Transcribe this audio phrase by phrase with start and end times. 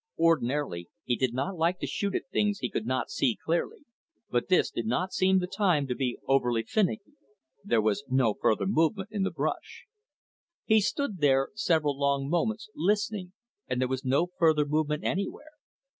[0.17, 3.85] Ordinarily he did not like to shoot at things he could not see clearly,
[4.31, 7.11] but this did not seem the time to be overly finicky.
[7.63, 9.85] There was no further movement in the brush.
[10.65, 13.33] He stood there several long moments, listening,
[13.67, 15.51] and there was no further movement anywhere.